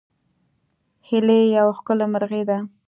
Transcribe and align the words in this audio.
هیلۍ 1.07 1.41
یوه 1.57 1.73
ښکلې 1.77 2.05
مرغۍ 2.13 2.43
ده 2.49 2.57